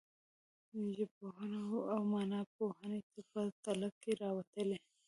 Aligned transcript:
ژبپوهنې 0.97 1.61
او 1.93 2.01
معناپوهنې 2.13 2.99
په 3.31 3.41
تله 3.63 3.89
کې 4.01 4.11
راوتلي. 4.21 4.77